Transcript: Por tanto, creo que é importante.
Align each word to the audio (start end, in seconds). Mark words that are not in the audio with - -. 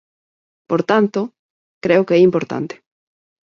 Por 0.69 0.81
tanto, 0.91 1.19
creo 1.83 2.05
que 2.07 2.15
é 2.17 2.25
importante. 2.29 2.75